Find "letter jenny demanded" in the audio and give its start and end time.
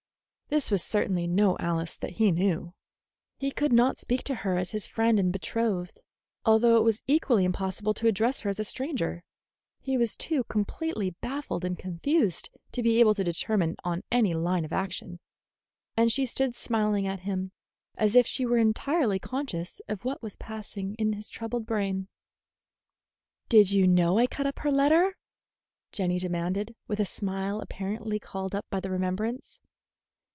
24.71-26.75